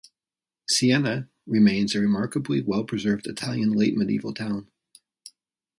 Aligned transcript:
Siena 0.67 1.29
remains 1.45 1.93
a 1.93 1.99
remarkably 1.99 2.59
well-preserved 2.59 3.27
Italian 3.27 3.71
late-Medieval 3.73 4.33
town. 4.33 4.67